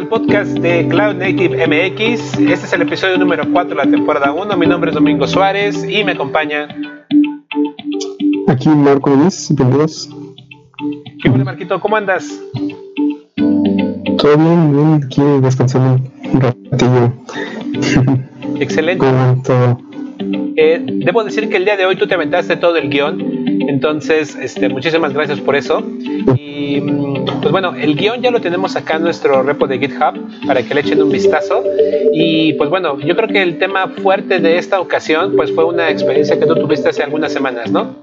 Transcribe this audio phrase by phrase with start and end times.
[0.00, 2.38] al podcast de Cloud Native MX.
[2.38, 4.56] Este es el episodio número 4 de la temporada 1.
[4.56, 6.68] Mi nombre es Domingo Suárez y me acompaña.
[8.48, 10.08] Aquí Marco Luis, bienvenidos.
[11.22, 11.78] ¿Qué bueno, Marquito?
[11.80, 12.40] ¿Cómo andas?
[14.16, 17.12] Todo bien, bien, aquí descansando un ratillo.
[18.58, 19.06] Excelente.
[20.56, 23.29] Eh, debo decir que el día de hoy tú te aventaste todo el guion,
[23.68, 25.82] entonces este, muchísimas gracias por eso.
[26.36, 30.46] Y mm, pues bueno, el guion ya lo tenemos acá en nuestro repo de GitHub
[30.46, 31.62] para que le echen un vistazo.
[32.12, 35.90] Y pues bueno, yo creo que el tema fuerte de esta ocasión pues fue una
[35.90, 37.96] experiencia que tú tuviste hace algunas semanas, ¿no?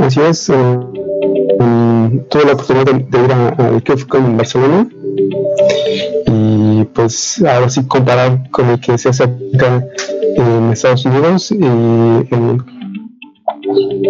[0.00, 0.48] Así es.
[0.50, 3.82] Eh, mm, tuve la oportunidad de, ir al
[4.24, 4.88] en Barcelona
[6.26, 11.64] y pues ahora sí comparar con el que se hace en Estados Unidos y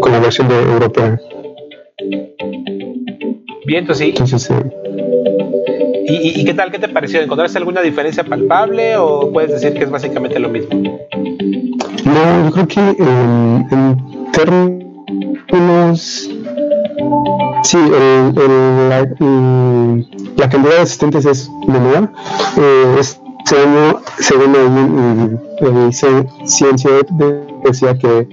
[0.00, 1.20] con la versión de europea.
[3.66, 4.54] Bien, entonces sí.
[6.10, 6.70] ¿Y, qué tal?
[6.70, 7.20] ¿Qué te pareció?
[7.20, 10.70] ¿Encontraste alguna diferencia palpable o puedes decir que es básicamente lo mismo?
[12.04, 16.30] No, yo creo que en términos...
[17.62, 17.78] Sí,
[18.88, 19.06] la,
[20.48, 22.10] cantidad de asistentes es menor.
[22.56, 26.90] Eh, este año, según el, ciencia
[27.64, 28.26] decía que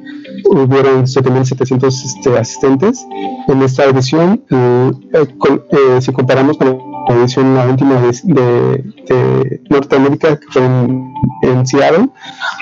[0.45, 3.05] hubieron 7.700 este, asistentes
[3.47, 4.43] en esta edición.
[4.49, 11.65] Eh, eh, si comparamos con la edición la última de, de, Norteamérica, que fue en,
[11.65, 12.09] Seattle,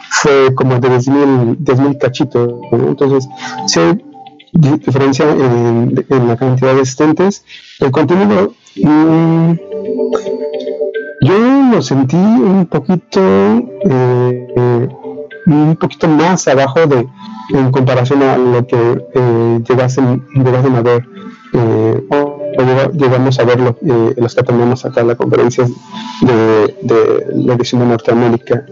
[0.09, 2.53] fue como de 10.000 cachitos.
[2.71, 3.27] Entonces,
[3.67, 3.81] sí
[4.53, 7.43] diferencia en, la cantidad de asistentes.
[7.79, 8.53] El contenido.
[8.75, 9.53] Mm,
[11.21, 11.37] yo
[11.71, 13.21] lo sentí un poquito
[13.85, 14.89] eh,
[15.45, 17.07] un poquito más abajo de
[17.49, 21.07] en comparación a lo que eh, llegasen, llegasen a ver
[21.53, 22.39] eh, o,
[22.93, 25.65] llegamos a ver eh, los que tenemos acá en la conferencia
[26.21, 26.75] de,
[27.35, 28.65] la edición de Norteamérica.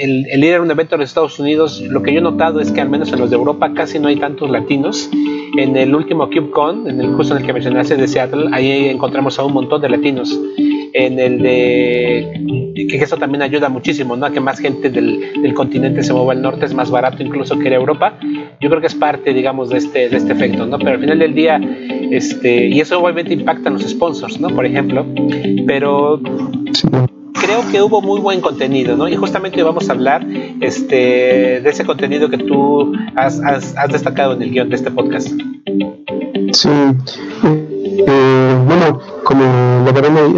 [0.00, 2.60] el, el, ir a un evento en los Estados Unidos, lo que yo he notado
[2.60, 5.10] es que al menos en los de Europa casi no hay tantos latinos.
[5.56, 9.38] En el último KubeCon, en el curso en el que mencionaste de Seattle, ahí encontramos
[9.40, 10.40] a un montón de latinos.
[10.92, 14.26] En el de que eso también ayuda muchísimo, ¿no?
[14.26, 17.58] A que más gente del, del continente se mueva al norte, es más barato incluso
[17.58, 18.18] que ir a Europa.
[18.60, 20.78] Yo creo que es parte, digamos, de este, de este efecto, ¿no?
[20.78, 21.60] Pero al final del día,
[22.10, 24.48] este, y eso obviamente impacta en los sponsors, ¿no?
[24.48, 25.04] Por ejemplo,
[25.66, 26.20] pero
[27.40, 29.08] creo que hubo muy buen contenido, ¿no?
[29.08, 30.26] Y justamente vamos a hablar
[30.60, 35.28] este, de ese contenido que tú has, has, destacado en el guion de este podcast.
[36.52, 36.68] Sí.
[38.06, 40.34] Eh, bueno, como lo verán ahí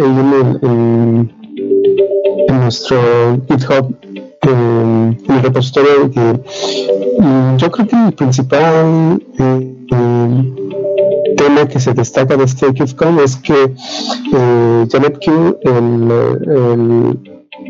[2.47, 3.95] en, nuestro GitHub,
[4.43, 6.11] en el repositorio,
[7.57, 9.21] yo creo que el principal
[11.67, 13.73] que se destaca de este KubeCon es que
[14.33, 16.11] eh, Janet Q, el,
[16.51, 17.19] el,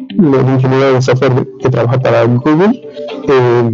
[0.09, 2.81] el, ingeniero de software que trabaja para Google,
[3.27, 3.71] eh,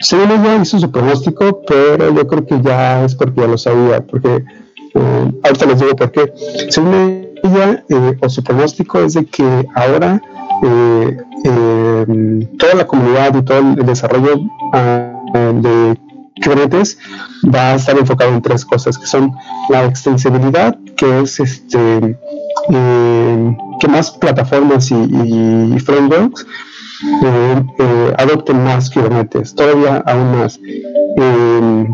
[0.00, 4.04] según ella hizo su pronóstico, pero yo creo que ya es porque ya lo sabía,
[4.06, 4.44] porque
[4.94, 6.32] eh, ahorita les digo por qué.
[6.68, 10.20] Según ella, eh, o su pronóstico es de que ahora
[10.62, 15.98] eh, eh, toda la comunidad y todo el desarrollo uh, de
[16.42, 16.98] Kubernetes
[17.44, 19.32] va a estar enfocado en tres cosas, que son
[19.68, 22.18] la extensibilidad, que es este
[22.70, 26.46] eh, que más plataformas y, frameworks
[27.24, 30.58] eh, eh, adopten más Kubernetes, todavía aún más.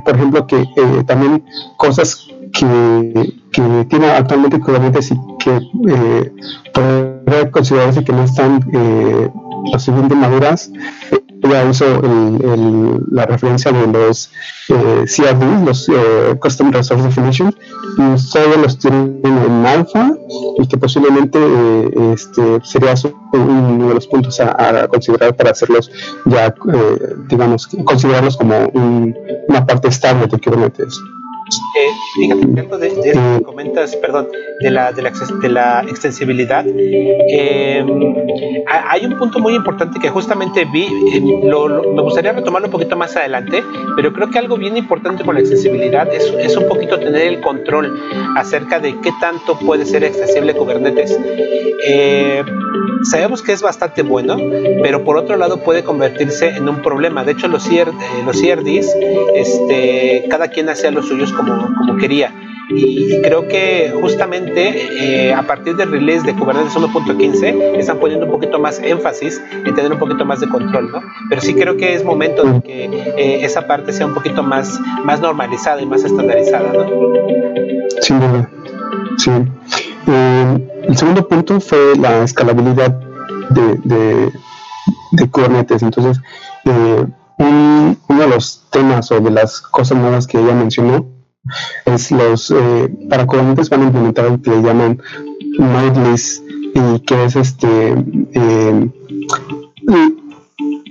[0.05, 0.67] Por ejemplo, que
[1.07, 1.45] también
[1.77, 6.33] cosas que, que, tiene actualmente Kubernetes y que
[6.73, 8.65] podría considerarse que no están
[9.73, 10.71] lo siguiente maduras,
[11.43, 14.31] ella hizo el, la referencia de los
[14.69, 17.55] eh, CRD, los eh, Custom Resource Definition,
[17.97, 20.13] y solo los tienen en alfa
[20.59, 22.95] y que posiblemente eh, este, sería
[23.33, 25.91] uno de los puntos a, considerar para hacerlos
[26.27, 28.55] ya, eh, digamos, considerarlos como
[29.49, 31.01] una parte estable de Kubernetes.
[31.77, 34.29] Eh, fíjate de, de eso que comentas, perdón,
[34.61, 37.85] de la, de la, de la extensibilidad, eh,
[38.67, 43.17] hay un punto muy importante que justamente vi, eh, me gustaría retomarlo un poquito más
[43.17, 43.63] adelante,
[43.97, 47.41] pero creo que algo bien importante con la extensibilidad es, es un poquito tener el
[47.41, 47.99] control
[48.37, 51.19] acerca de qué tanto puede ser extensible Kubernetes.
[51.87, 52.45] Eh,
[53.03, 54.37] sabemos que es bastante bueno,
[54.83, 57.25] pero por otro lado puede convertirse en un problema.
[57.25, 57.93] De hecho, los, CR, eh,
[58.25, 58.95] los CRDs,
[59.35, 62.33] este, cada quien hacía los suyos como, como quería.
[62.73, 68.33] Y creo que justamente eh, a partir del release de Kubernetes 1.15 están poniendo un
[68.33, 71.03] poquito más énfasis en tener un poquito más de control, ¿no?
[71.29, 74.79] Pero sí creo que es momento de que eh, esa parte sea un poquito más,
[75.05, 76.85] más normalizada y más estandarizada, ¿no?
[76.85, 78.51] Duda,
[79.17, 79.31] sí.
[80.07, 83.01] Eh, el segundo punto fue la escalabilidad
[83.51, 84.31] de,
[85.13, 85.83] de, Kubernetes.
[85.83, 86.23] Entonces,
[86.65, 87.05] eh,
[87.39, 91.20] uno de los temas o de las cosas nuevas que ella mencionó
[91.87, 95.01] es los, eh, para van a implementar lo que le llaman
[95.59, 96.43] nodeless
[96.75, 97.95] y que es este,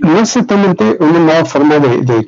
[0.01, 2.27] no es exactamente una nueva forma de,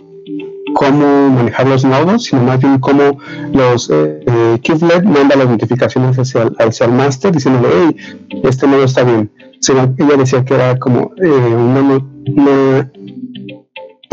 [0.74, 3.18] cómo manejar los nodos, sino más bien cómo
[3.52, 7.96] los eh, eh Kubelet manda las notificaciones hacia, hacia el master diciéndole, hey,
[8.44, 9.30] este nodo está bien.
[9.68, 12.92] ella decía que era como eh, una,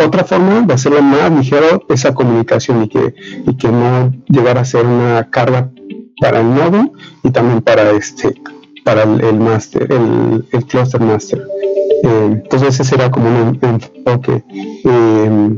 [0.07, 5.29] otra forma de hacerlo más ligero esa comunicación y que, no llegara a ser una
[5.31, 5.71] carga
[6.21, 6.93] para el nodo
[7.23, 8.35] y también para este
[8.85, 11.45] para el, el master, el, el cluster master.
[12.03, 14.43] Eh, entonces ese será como un enfoque.
[14.85, 15.57] Eh,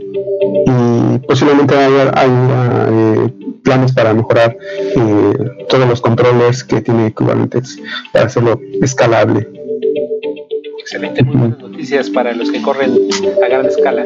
[0.66, 3.32] y posiblemente haya, eh,
[3.62, 4.56] planes para mejorar
[5.68, 7.78] todos los controles que tiene Kubernetes
[8.12, 9.59] para hacerlo escalable.
[10.92, 12.90] Excelente, muy buenas noticias para los que corren
[13.44, 14.04] a gran escala.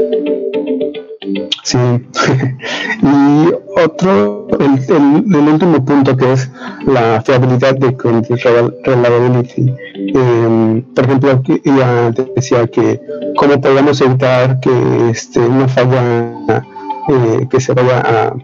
[1.63, 1.79] Sí.
[3.03, 6.51] y otro, el, último punto que es
[6.87, 8.45] la fiabilidad de Kubernetes
[8.85, 9.75] Reliability.
[9.95, 13.01] Em, por ejemplo, ella decía que
[13.39, 16.67] cómo podemos evitar que este, una falla
[17.09, 18.35] eh, que se vaya a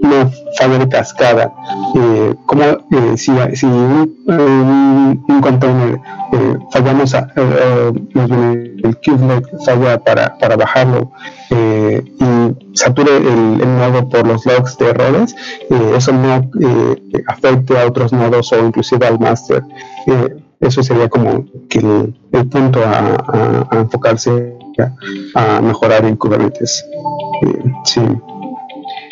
[0.00, 1.52] una falla de cascada,
[1.94, 6.00] eh, como eh, si, si un, un, container
[6.32, 11.12] eh, fallamos, a, eh, eh el kubelet falla para, para bajarlo
[11.50, 15.36] eh, y sature el, nodo por los logs de errores,
[15.96, 16.50] eso no
[17.26, 19.62] afecte a otros nodos o inclusive al master.
[20.60, 24.56] eso sería como que el, punto a enfocarse
[25.34, 26.86] a, a, mejorar en Kubernetes.
[27.84, 28.00] sí.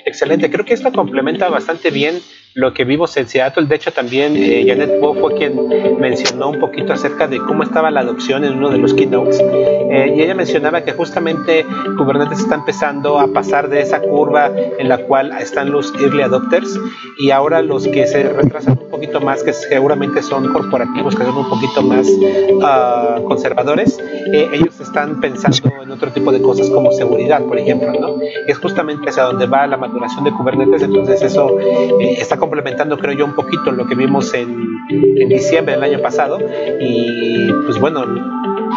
[0.09, 2.19] Excelente, creo que esto complementa bastante bien
[2.55, 3.67] lo que vimos en Seattle.
[3.67, 7.91] De hecho, también eh, Janet Bo fue quien mencionó un poquito acerca de cómo estaba
[7.91, 9.39] la adopción en uno de los keynotes.
[9.39, 11.67] Eh, y ella mencionaba que justamente
[11.99, 16.81] Kubernetes está empezando a pasar de esa curva en la cual están los early adopters
[17.19, 21.37] y ahora los que se retrasan un poquito más, que seguramente son corporativos, que son
[21.37, 23.99] un poquito más uh, conservadores,
[24.33, 28.17] eh, ellos están pensando en otro tipo de cosas como seguridad, por ejemplo, ¿no?
[28.47, 33.15] Es justamente hacia donde va la maduración de Kubernetes, entonces eso eh, está complementando, creo
[33.15, 36.39] yo, un poquito lo que vimos en, en diciembre del año pasado
[36.81, 38.05] y pues bueno,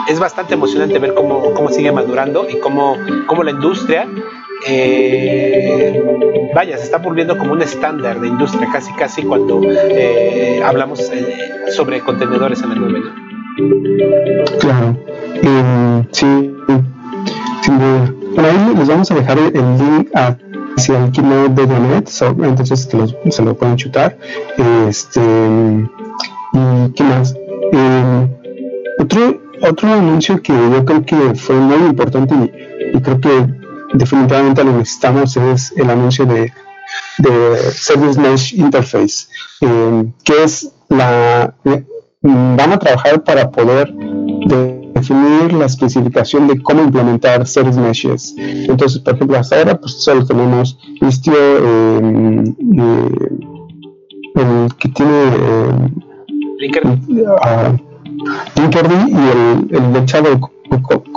[0.07, 4.07] es bastante emocionante ver cómo, cómo sigue madurando y cómo, cómo la industria
[4.67, 6.01] eh,
[6.53, 11.71] vaya, se está volviendo como un estándar de industria, casi casi cuando eh, hablamos eh,
[11.71, 13.30] sobre contenedores en la nube.
[14.59, 14.97] Claro,
[15.41, 16.55] eh, sí,
[17.61, 18.13] sin duda.
[18.35, 20.37] Bueno, ahí les vamos a dejar el link a
[20.77, 22.09] hacia el keynote de Janet,
[22.43, 22.89] entonces
[23.29, 24.17] se lo pueden chutar.
[24.87, 27.35] Este, ¿Y qué más?
[27.71, 28.27] Eh,
[28.99, 32.35] otro, otro anuncio que yo creo que fue muy importante
[32.93, 33.47] y, creo que
[33.93, 36.51] definitivamente lo necesitamos es el anuncio de,
[37.19, 39.27] de Service Mesh Interface,
[39.61, 41.53] eh, que es la...
[42.23, 43.93] Eh, van a trabajar para poder
[44.93, 48.35] definir la especificación de cómo implementar service meshes.
[48.37, 52.43] Entonces, por ejemplo, hasta ahora pues solo tenemos Istio, eh,
[52.77, 53.09] eh,
[54.35, 55.91] el que tiene eh.
[56.61, 57.75] Uh,
[58.55, 60.05] Linkerd y el, el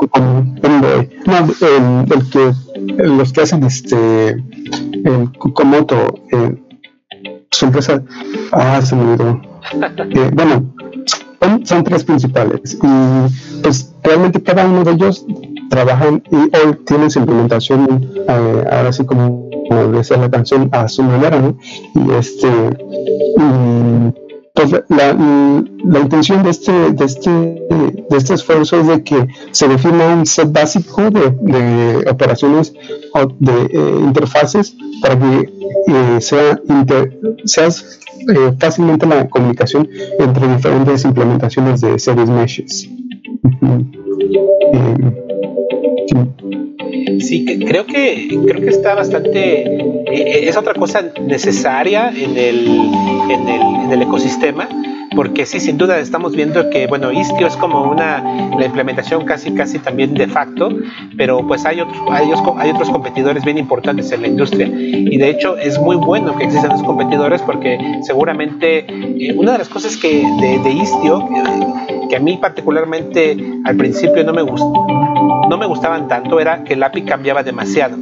[0.07, 1.11] con Envoy.
[1.27, 2.53] No, el, el, que
[3.05, 6.57] los que hacen este el Kukomoto, eh,
[7.51, 8.03] su empresa,
[8.53, 9.41] ah, se me olvidó.
[10.35, 10.74] Bueno,
[11.65, 12.79] son, tres principales.
[12.83, 15.25] Y pues realmente cada uno de ellos
[15.71, 19.49] trabajan y hoy tienen su implementación eh, ahora sí como,
[19.93, 21.53] decía la canción a su manera
[21.95, 22.49] y este
[24.55, 25.13] pues la,
[25.85, 30.25] la, intención de este, de, este, de este esfuerzo es de que se defina un
[30.27, 32.73] set básico de, de operaciones
[33.15, 35.53] o de eh, interfaces para que
[35.89, 36.61] eh, sea,
[37.45, 37.69] sea
[38.21, 42.89] eh, fácilmente la comunicación entre diferentes implementaciones de service meshes.
[47.21, 52.67] Sí, creo que creo que está bastante es otra cosa necesaria en el,
[53.31, 54.69] en el, en el ecosistema
[55.15, 58.23] porque sí, sin duda estamos viendo que, bueno, Istio es como una,
[58.59, 60.71] la implementación casi, casi también de facto,
[61.17, 65.31] pero pues hay, otros hay, hay, otros competidores bien importantes en la industria y de
[65.31, 69.97] hecho es muy bueno que existan esos competidores porque seguramente eh, una de las cosas
[69.97, 71.29] que de, de Istio,
[72.09, 74.65] que a mí particularmente al principio no me, gust,
[75.49, 77.97] no me gustaban tanto, era que el API cambiaba demasiado.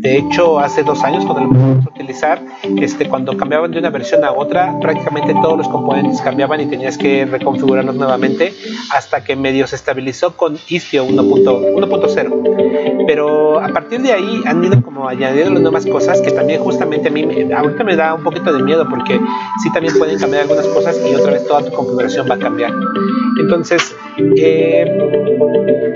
[0.00, 2.42] De hecho, hace dos años cuando lo empezamos a utilizar,
[2.80, 6.96] este, cuando cambiaban de una versión a otra, prácticamente todos los componentes cambiaban y tenías
[6.96, 8.54] que reconfigurarlos nuevamente
[8.94, 13.04] hasta que medio se estabilizó con Istio 1.0.
[13.06, 17.10] Pero a partir de ahí han ido como añadiendo nuevas cosas que también justamente a
[17.10, 19.20] mí ahorita me da un poquito de miedo porque
[19.62, 22.72] sí también pueden cambiar algunas cosas y otra vez toda tu configuración va a cambiar.
[23.40, 23.96] Entonces,
[24.36, 24.84] eh,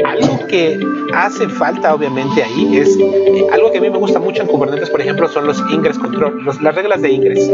[0.05, 0.79] algo que
[1.15, 4.91] hace falta obviamente ahí es eh, algo que a mí me gusta mucho en Kubernetes,
[4.91, 7.51] por ejemplo, son los ingress control, las reglas de ingress,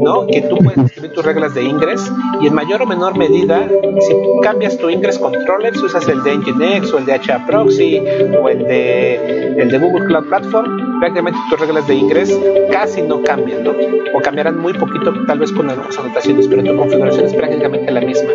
[0.00, 0.26] ¿no?
[0.26, 2.10] Que tú puedes escribir tus reglas de ingress
[2.40, 3.68] y en mayor o menor medida,
[4.00, 8.02] si cambias tu ingress controller, si usas el de Nginx o el de HA Proxy
[8.40, 12.38] o el de, el de Google Cloud Platform, prácticamente tus reglas de ingress
[12.70, 13.72] casi no cambian, ¿no?
[14.14, 18.00] O cambiarán muy poquito, tal vez con algunas anotaciones, pero tu configuración es prácticamente la
[18.00, 18.30] misma.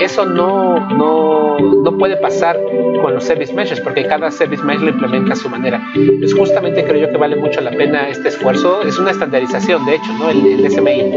[0.00, 2.58] Eso no, no, no puede pasar
[3.02, 5.82] con los service meshes, porque cada service mesh lo implementa a su manera.
[6.18, 8.82] Pues justamente creo yo que vale mucho la pena este esfuerzo.
[8.82, 10.30] Es una estandarización, de hecho, ¿no?
[10.30, 11.14] El, SMI.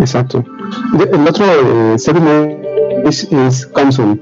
[0.00, 0.44] Exacto.
[1.12, 4.20] El otro eh, service mesh es, es Console.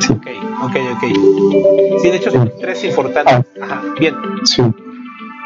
[0.00, 0.12] sí.
[0.12, 0.26] Ok,
[0.62, 2.00] ok, ok.
[2.02, 3.34] Sí, de hecho son tres importantes.
[3.60, 3.64] Ah.
[3.64, 4.14] Ajá, bien.
[4.44, 4.62] Sí.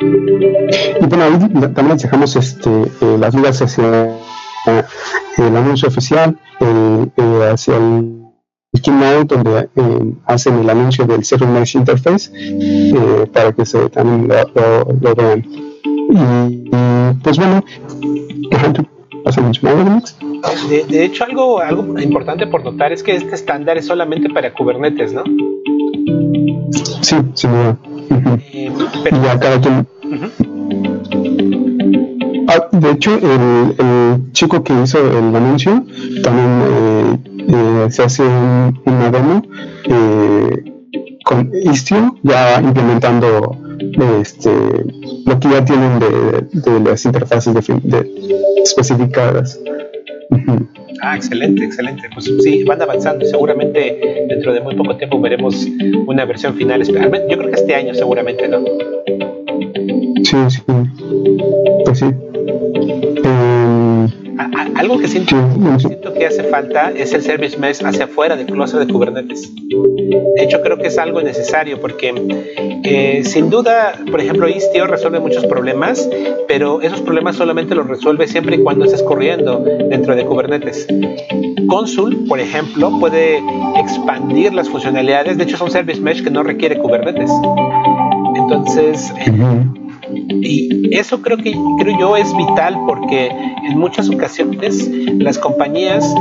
[0.01, 4.09] Y bueno, ahí también dejamos este, eh, las ligas hacia
[4.67, 7.07] el anuncio oficial, eh,
[7.53, 8.21] hacia el,
[8.83, 14.29] keynote donde eh, hacen el anuncio del Zero Mesh Interface eh, para que se también
[14.29, 15.45] lo, vean.
[16.11, 16.71] Y,
[17.23, 17.65] pues bueno,
[20.69, 24.53] de, de hecho, algo, algo importante por notar es que este estándar es solamente para
[24.53, 25.25] Kubernetes, ¿no?
[27.01, 27.79] Sí, sin duda.
[29.03, 29.87] pero, y cada quien.
[32.49, 35.85] Ah, de hecho, el, chico que hizo el anuncio
[36.23, 39.43] también eh, eh, se hace un, una demo
[39.85, 40.73] eh,
[41.25, 43.57] con Istio, ya implementando
[44.21, 44.51] este,
[45.25, 47.55] lo que ya tienen de, las interfaces
[48.63, 49.61] especificadas.
[51.03, 52.09] Ah, excelente, excelente.
[52.13, 55.67] Pues sí, van avanzando y seguramente dentro de muy poco tiempo veremos
[56.07, 56.83] una versión final.
[56.83, 56.93] Yo
[57.39, 58.65] creo que este año seguramente, ¿no?
[60.25, 60.63] Sí, sí.
[61.85, 62.07] Pues sí.
[62.47, 64.09] Eh,
[64.77, 65.37] algo que siento,
[65.79, 69.51] siento, que hace falta es el service mesh hacia afuera del clúster de Kubernetes.
[69.55, 72.13] De hecho, creo que es algo necesario porque
[72.85, 76.09] eh, sin duda, por ejemplo, Istio resuelve muchos problemas,
[76.49, 80.87] pero esos problemas solamente los resuelve siempre y cuando estés corriendo dentro de Kubernetes.
[81.69, 83.43] Consul, por ejemplo, puede
[83.77, 85.39] expandir las funcionalidades.
[85.39, 87.31] De hecho, es un service mesh que no requiere Kubernetes.
[88.37, 89.13] Entonces,
[90.11, 96.15] y eso creo que creo yo es vital porque en muchas ocasiones las compañías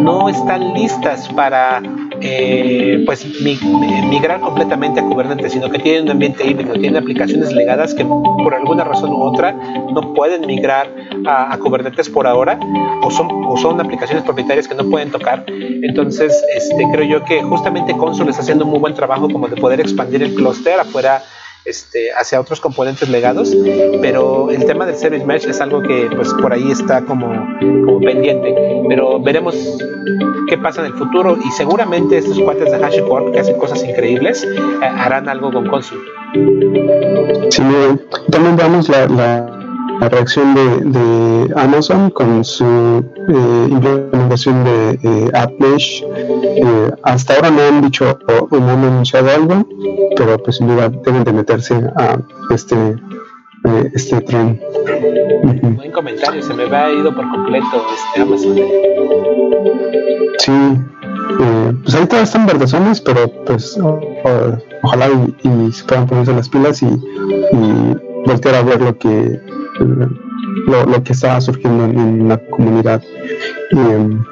[0.00, 1.82] no están listas para
[2.20, 7.94] eh, pues migrar completamente a Kubernetes, sino que tienen un ambiente híbrido, tienen aplicaciones legadas
[7.94, 10.88] que por alguna razón u otra no pueden migrar
[11.26, 12.58] a, Kubernetes por ahora
[13.02, 15.44] o son, o son aplicaciones propietarias que no pueden tocar.
[15.48, 19.56] Entonces, este, creo yo que justamente Consul está haciendo un muy buen trabajo como de
[19.56, 21.22] poder expandir el clúster afuera
[21.64, 23.54] este, hacia otros componentes legados,
[24.00, 27.28] pero el tema del Service Mesh es algo que pues por ahí está como,
[27.84, 28.54] como pendiente,
[28.88, 29.56] pero veremos
[30.48, 34.42] qué pasa en el futuro y seguramente estos cuates de HashiCorp que hacen cosas increíbles
[34.44, 36.00] eh, harán algo con Consul.
[37.50, 37.62] Sí,
[38.30, 39.59] también vamos la, la
[40.00, 46.04] la reacción de, Amazon con su eh, implementación de eh, AppMesh.
[46.04, 48.18] Eh, hasta ahora no han dicho
[48.50, 49.66] o no han anunciado algo,
[50.16, 52.18] pero pues sin duda deben de meterse a
[52.50, 52.96] este
[53.64, 54.58] eh, este tren.
[55.76, 58.56] Buen comentario, se me ha ido por completo este Amazon.
[60.38, 60.52] Sí,
[61.40, 63.78] eh, pues ahorita están verdezones, pero pues
[64.82, 65.08] ojalá
[65.42, 69.40] y, se puedan ponerse las pilas y, y voltear a ver lo que
[70.66, 73.02] lo, lo, que está surgiendo en, la comunidad.
[73.70, 74.22] Em,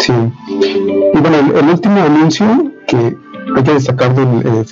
[0.00, 0.12] sí.
[0.48, 3.16] Y bueno, el, último anuncio que
[3.56, 4.64] hay que destacar del eh,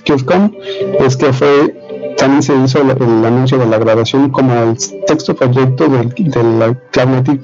[1.01, 1.85] es que fue
[2.17, 7.41] también se hizo el, anuncio de la grabación como el sexto proyecto del, del Cloudmatic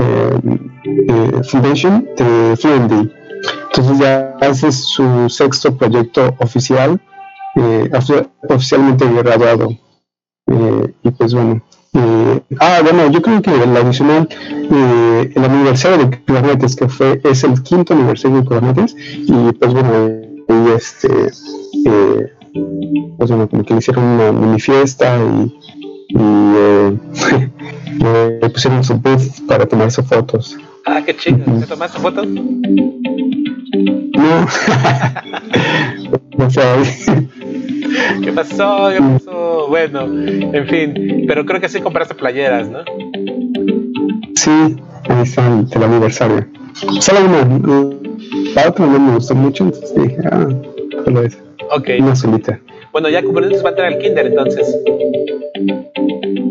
[0.00, 0.38] eh,
[0.84, 3.10] eh, Foundation de Fluentd.
[3.66, 7.00] Entonces ya es su sexto proyecto oficial,
[7.56, 7.90] eh,
[8.48, 9.68] oficialmente graduado.
[10.84, 11.62] Eh, y pues bueno,
[11.94, 17.20] eh, ah, bueno, yo creo que el adicional, eh, el aniversario de Kubernetes, que fue,
[17.24, 20.08] es el quinto aniversario de Kubernetes, y pues bueno,
[20.48, 21.30] y este,
[21.86, 22.32] eh,
[23.16, 25.56] pues bueno, como que le hicieron una mini fiesta y,
[26.08, 26.18] y
[26.56, 26.98] eh,
[28.40, 30.56] le pusieron su booth para tomarse fotos.
[30.86, 32.26] Ah, qué chido, ¿te tomaste fotos?
[32.26, 32.42] No,
[36.38, 37.28] no sé.
[38.22, 38.90] ¿Qué pasó?
[38.90, 39.68] ¿Qué pasó?
[39.68, 42.80] Bueno, en fin, pero creo que sí compraste playeras, ¿no?
[44.34, 44.76] Sí,
[45.08, 46.46] ahí está el, aniversario.
[47.00, 47.44] Solo una,
[48.54, 50.48] la otra no me gustó mucho, entonces dije, ah,
[51.04, 51.38] solo esa.
[51.70, 51.88] Ok.
[51.98, 52.60] Una solita.
[52.92, 54.76] Bueno, ya Kubernetes va a entrar al kinder entonces.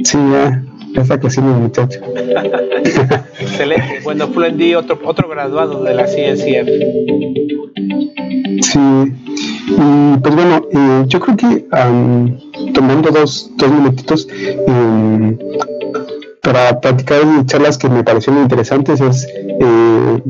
[0.03, 0.63] Sí, ya,
[0.93, 1.99] ya está creciendo el muchacho.
[3.39, 4.01] Excelente.
[4.03, 6.69] Bueno, Fluentd, otro, otro graduado de la CNCF.
[8.61, 8.79] Sí,
[9.67, 11.65] y pues bueno, eh, yo creo que
[12.73, 15.37] tomando dos, dos minutitos eh,
[16.41, 19.27] para platicar charlas que me parecieron interesantes es
[19.59, 20.21] eh,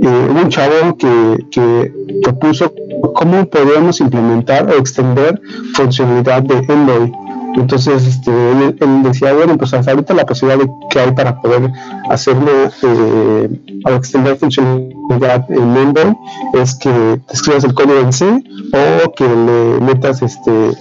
[0.00, 2.72] un chavo que, que propuso
[3.14, 5.40] cómo podemos implementar o extender
[5.74, 7.12] funcionalidad de Envoy.
[7.56, 11.72] Entonces, este, él, decía, bueno, pues ahorita la posibilidad que hay para poder
[12.10, 12.50] hacerlo
[12.82, 13.48] eh,
[13.84, 16.16] o extender funcionalidad en Envoy
[16.54, 20.72] es que escribas el código en C o que le metas este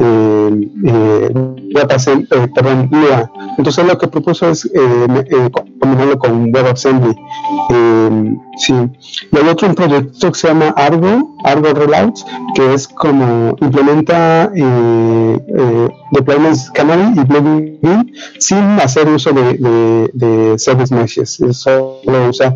[0.00, 1.30] eh, eh,
[1.74, 2.90] eh, perdón.
[3.56, 7.14] Entonces lo que propuso es eh, combinarlo con WebAssembly.
[8.58, 8.74] sí.
[9.32, 14.50] Y hay otro proyecto que se llama Argo, Argo Rollouts, que es como implementa
[16.12, 21.40] deployments Canary y plugin sin hacer uso de, de, service meshes.
[21.52, 22.54] Solo usa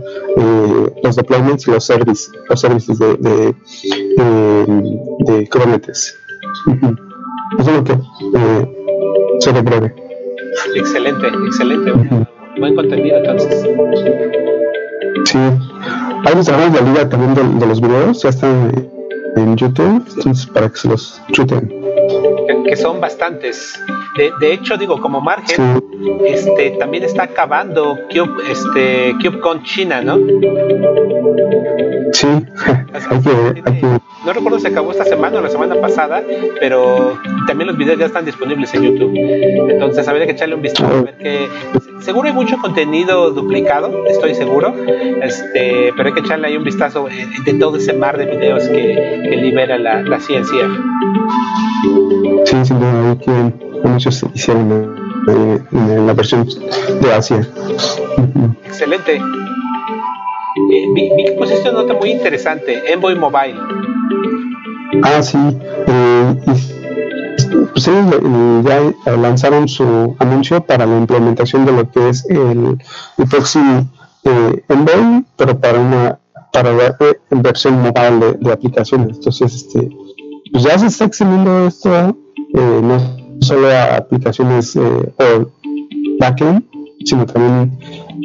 [1.02, 3.54] los deployments y los services, los services de,
[4.22, 6.18] de Kubernetes.
[7.58, 9.94] Eso es lo que eh, se breve.
[10.74, 11.92] Excelente, excelente.
[12.58, 13.62] Buen contenido entonces.
[15.24, 15.38] Sí.
[15.38, 18.90] Hay unos trabajos de liga también de, los videos, ya están
[19.36, 21.68] en YouTube, entonces para que se los chuten.
[22.64, 23.80] Que, son bastantes.
[24.18, 25.80] De, de, hecho, digo, como margen,
[26.26, 30.16] este, también está acabando Cube, este, KubeCon China, ¿no?
[32.12, 36.22] Sí, hay hay que no recuerdo si acabó esta semana o la semana pasada,
[36.60, 39.12] pero también los videos ya están disponibles en YouTube.
[39.70, 41.48] Entonces habría que echarle un vistazo a ver que
[42.00, 44.74] seguro hay mucho contenido duplicado, estoy seguro,
[45.22, 47.06] este, pero hay que echarle ahí un vistazo
[47.44, 50.78] de todo ese mar de videos que, libera la, la CNCF.
[52.44, 54.96] Sí, sin duda, que muchos hicieron
[55.28, 56.46] eh, en la versión
[57.00, 57.46] de Asia.
[58.64, 59.16] Excelente.
[59.16, 63.58] Eh, vi, vi, que pusiste una nota muy interesante, Envoy Mobile.
[65.02, 65.38] Ah, sí.
[65.86, 66.34] Eh,
[67.72, 68.16] pues ellos
[68.64, 72.78] ya lanzaron su anuncio para la implementación de lo que es el,
[73.18, 73.88] el próximo
[74.24, 76.18] eh, Envoy, pero para una
[76.52, 79.16] para la eh, versión mobile de, aplicaciones.
[79.16, 79.90] Entonces, este,
[80.50, 82.16] pues ya se está extendiendo esto
[82.54, 85.50] eh, no solo a aplicaciones eh, o
[86.18, 86.64] backend,
[87.04, 87.78] sino también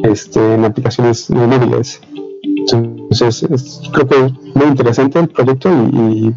[0.04, 2.02] este, en aplicaciones móviles.
[2.44, 3.46] Entonces,
[3.92, 6.34] creo que es muy interesante el proyecto y,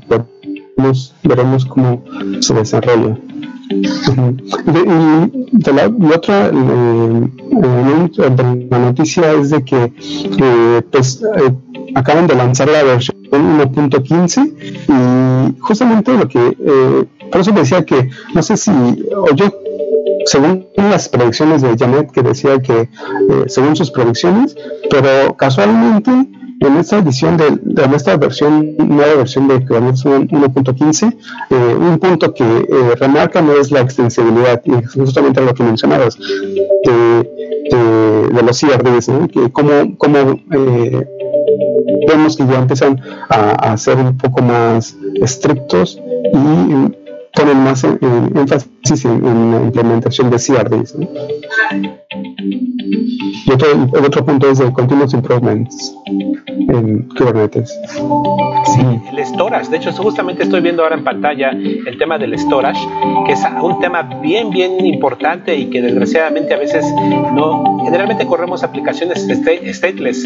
[1.25, 2.05] veremos, cómo
[2.41, 3.19] se desarrolla.
[3.71, 3.77] y
[5.53, 7.29] de la, otra eh,
[8.71, 9.93] la noticia es de que
[10.39, 11.55] eh, pues eh,
[11.95, 14.53] acaban de lanzar la versión 1.15
[14.89, 16.57] y justamente lo que
[17.31, 19.51] por eso decía que no sé si o yo
[20.27, 22.89] según las predicciones de Janet, que decía que eh,
[23.47, 24.57] según sus predicciones,
[24.91, 31.17] pero casualmente en esta edición de, de esta versión, nueva versión de Kubernetes 1.15,
[31.51, 36.19] eh, un punto que eh, remarca no es la extensibilidad, y justamente lo que mencionabas,
[36.19, 37.31] de,
[38.43, 40.41] los CRDs, que como, como
[42.07, 46.01] vemos que ya empiezan a, a, ser un poco más estrictos
[46.33, 47.06] y
[47.37, 50.97] ponen más énfasis en, la implementación de CRDs.
[52.89, 55.95] Y otro, el otro punto es de continuous improvements
[56.47, 57.79] en Kubernetes.
[58.75, 58.81] Sí,
[59.13, 59.71] el storage.
[59.71, 62.81] De hecho, justamente estoy viendo ahora en pantalla el tema del storage,
[63.27, 66.85] que es un tema bien, bien importante y que desgraciadamente a veces
[67.35, 67.85] no.
[67.85, 70.23] Generalmente corremos aplicaciones stateless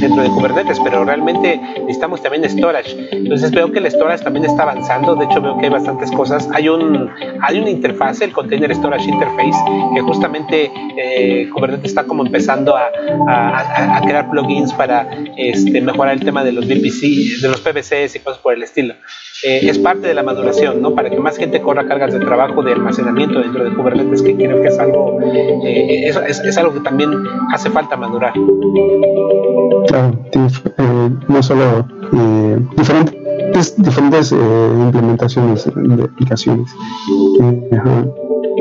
[0.00, 2.96] dentro de Kubernetes, pero realmente necesitamos también storage.
[3.10, 5.16] Entonces veo que el storage también está avanzando.
[5.16, 6.48] De hecho, veo que hay bastantes cosas.
[6.54, 7.10] Hay un
[7.40, 9.58] hay una interfaz, el Container Storage Interface,
[9.94, 12.90] que justamente eh, Kubernetes está como empezando a,
[13.28, 18.18] a, crear plugins para este, mejorar el tema de los VPC, de los PVCs y
[18.20, 18.94] cosas por el estilo.
[19.44, 20.94] Eh, es parte de la maduración, ¿no?
[20.94, 24.60] Para que más gente corra cargas de trabajo de almacenamiento dentro de Kubernetes, que creo
[24.60, 25.20] que es algo,
[25.64, 27.10] eh, es, es, algo que también
[27.52, 28.32] hace falta madurar.
[29.86, 30.18] Claro,
[31.28, 31.86] no solo
[32.76, 33.18] diferentes
[33.76, 36.70] diferentes eh, implementaciones de aplicaciones.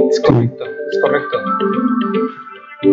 [0.10, 1.38] Es correcto, es correcto.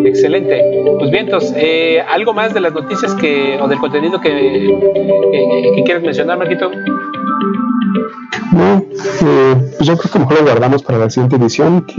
[0.05, 0.63] Excelente.
[0.99, 4.29] Pues bien, entonces, eh, ¿algo más de las noticias que, o del contenido que,
[5.75, 6.69] que, quieres mencionar, Marquito?
[8.51, 11.95] No, eh, pues yo creo que mejor lo guardamos para la siguiente edición, que,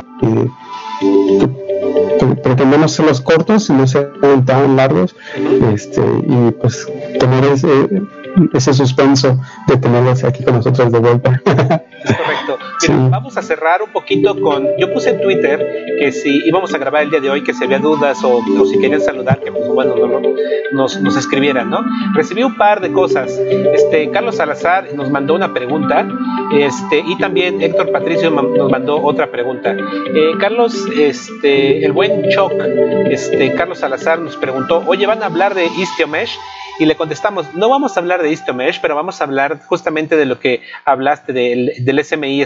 [2.42, 5.16] pretendemos hacerlos cortos y no sean tan largos,
[5.75, 6.87] este, y pues
[7.19, 7.69] tener ese,
[8.53, 11.42] ese suspenso de tenerlos aquí con nosotros de vuelta.
[11.45, 12.59] Es correcto.
[13.11, 14.77] Vamos a cerrar un poquito con.
[14.79, 17.65] Yo puse en Twitter que si íbamos a grabar el día de hoy, que si
[17.65, 19.95] había dudas o, si querían saludar, que pues bueno,
[20.73, 21.81] nos, nos, escribieran, ¿no?
[22.15, 23.39] Recibí un par de cosas.
[23.73, 26.07] Este, Carlos Salazar nos mandó una pregunta,
[26.53, 29.73] este, y también Héctor Patricio nos mandó otra pregunta.
[29.73, 32.53] Eh, Carlos, este, el buen Choc,
[33.11, 36.39] este, Carlos Salazar nos preguntó, oye, ¿van a hablar de Istiomesh?
[36.79, 40.27] y le contestamos, no vamos a hablar de Istomesh, pero vamos a hablar justamente de
[40.27, 42.43] lo que hablaste del, del SMI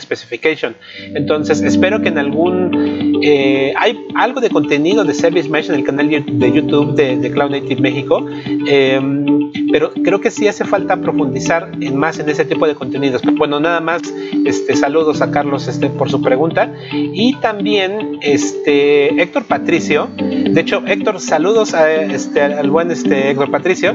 [1.15, 3.21] Entonces, espero que en algún...
[3.23, 7.51] Eh, hay algo de contenido de Service Mesh en el canal de YouTube de, Cloud
[7.51, 8.27] Native México,
[8.67, 13.23] em, pero creo que sí hace falta profundizar en más en ese tipo de contenidos.
[13.37, 14.03] Bueno, nada más
[14.47, 16.73] este, saludos a Carlos este, por su pregunta.
[16.93, 23.51] Y también este, Héctor Patricio, de hecho, Héctor, saludos a, este, al buen este, Héctor
[23.51, 23.95] Patricio.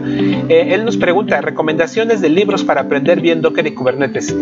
[0.50, 4.36] Eh, él nos pregunta, recomendaciones de libros para aprender bien Docker y Kubernetes.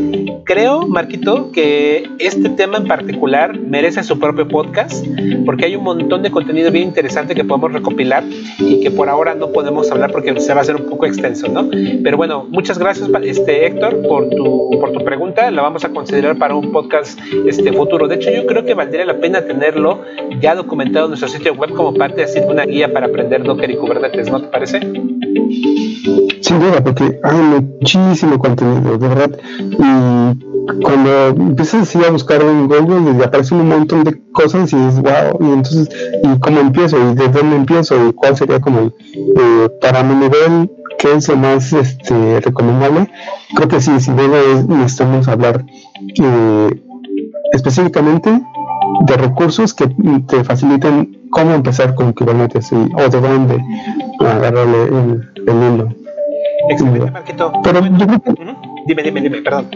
[0.43, 1.72] Creo, Marquito, que
[2.19, 5.05] este tema en particular merece su propio podcast,
[5.45, 8.23] porque hay un montón de contenido bien interesante que podemos recopilar
[8.59, 11.47] y que por ahora no podemos hablar porque se va a hacer un poco extenso,
[11.47, 11.69] ¿no?
[12.03, 15.49] Pero bueno, muchas gracias, este, Héctor, por tu, por tu pregunta.
[15.51, 18.07] La vamos a considerar para un podcast este, futuro.
[18.07, 20.01] De hecho, yo creo que valdría la pena tenerlo
[20.39, 23.75] ya documentado en nuestro sitio web como parte de una guía para aprender Docker y
[23.75, 24.79] Kubernetes, ¿no te parece?
[24.79, 29.39] Sin duda, porque hay muchísimo contenido, de verdad.
[29.59, 34.75] Y cuando empiezas así a buscar en Google, y aparecen un montón de cosas y
[34.75, 35.89] dices, wow, y entonces,
[36.23, 36.97] ¿y cómo empiezo?
[36.97, 37.95] ¿Y de dónde empiezo?
[38.07, 43.09] ¿Y cuál sería como, eh, para mi nivel, qué es lo más este, recomendable?
[43.55, 45.65] Creo que sí, sin duda necesitamos hablar
[46.21, 46.81] eh,
[47.53, 48.41] específicamente
[49.01, 49.87] de recursos que
[50.27, 53.63] te faciliten cómo empezar con Kubernetes o de dónde
[54.19, 55.89] agarrarle el, el hilo.
[56.69, 57.51] Excelente, Marquito.
[57.63, 58.55] Pero yo creo que...
[58.85, 59.67] Dime, dime, dime, perdón.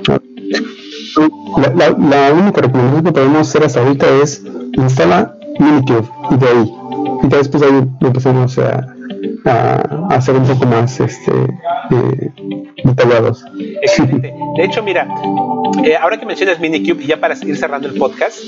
[1.75, 6.73] La, única recomendación que podemos hacer hasta ahorita es instala Minikube y de ahí.
[7.23, 8.95] Y después ahí empezamos a,
[9.45, 12.31] a, hacer un poco más este, eh,
[12.83, 13.43] detallados.
[13.81, 14.33] Excelente.
[14.57, 15.07] De hecho, mira,
[15.83, 18.39] eh, ahora que mencionas Minikube ya para ir cerrando el podcast,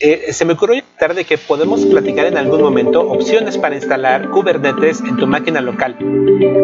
[0.00, 5.00] eh, se me ocurrió tarde que podemos platicar en algún momento opciones para instalar Kubernetes
[5.00, 5.96] en tu máquina local,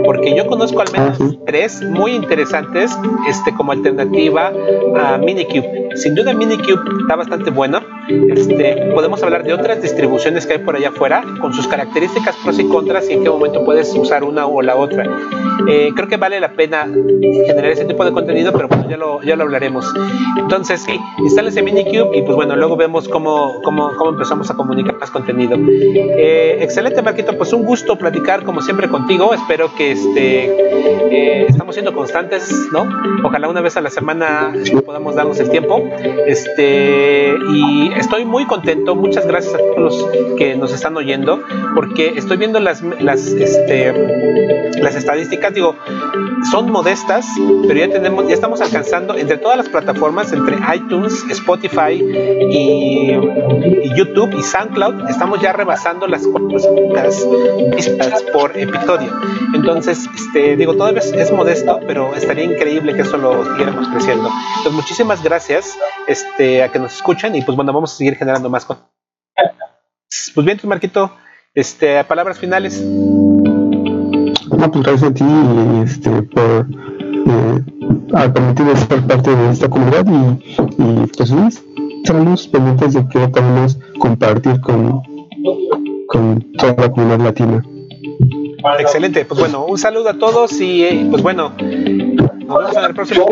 [0.05, 2.97] porque yo conozco al menos tres muy interesantes
[3.29, 4.53] este, como alternativa
[4.97, 5.89] a Minikube.
[5.97, 7.81] Sin duda Minikube está bastante bueno.
[8.09, 12.59] Este, podemos hablar de otras distribuciones que hay por allá afuera con sus características pros
[12.59, 15.05] y contras y en qué momento puedes usar una o la otra.
[15.69, 19.23] Eh, creo que vale la pena generar ese tipo de contenido, pero bueno, ya lo,
[19.23, 19.93] ya lo hablaremos.
[20.39, 25.11] Entonces, sí, instales Minikube y pues bueno, luego vemos cómo cómo, empezamos a comunicar más
[25.11, 25.57] contenido.
[25.59, 29.35] Eh, excelente, Marquito, pues un gusto platicar como siempre contigo.
[29.35, 32.87] Espero que este, eh, estamos siendo constantes, ¿no?
[33.25, 34.53] Ojalá una vez a la semana
[34.85, 35.83] podamos darnos el tiempo.
[36.27, 38.95] Este, y estoy muy contento.
[38.95, 41.43] Muchas gracias a todos los que nos están oyendo,
[41.75, 43.93] porque estoy viendo las, las, este,
[44.81, 45.55] las estadísticas.
[45.55, 45.77] Digo,
[46.51, 47.27] son modestas,
[47.67, 51.95] pero ya tenemos, ya estamos alcanzando entre todas las plataformas, entre iTunes, Spotify
[52.51, 53.13] y
[53.97, 56.23] YouTube y SoundCloud estamos ya rebasando las
[57.77, 59.13] vistas por episodio.
[59.55, 64.31] Entonces, este, digo, todavía es, es modesto, pero estaría increíble que eso lo siguiéramos creciendo.
[64.59, 65.77] Entonces, muchísimas gracias
[66.07, 68.85] este, a que nos escuchen y pues bueno, vamos a seguir generando más cosas.
[70.35, 71.13] Pues bien, Marquito,
[71.55, 72.83] este, palabras finales.
[74.75, 75.25] Gracias a ti
[75.85, 76.67] este, por
[77.27, 81.31] eh, permitir ser parte de esta comunidad y, y pues
[82.05, 85.03] estamos pendientes de que podemos compartir con,
[86.07, 87.65] con toda la comunidad latina.
[88.79, 92.95] Excelente, pues bueno, un saludo a todos y eh, pues bueno, nos vemos en el
[92.95, 93.27] próximo.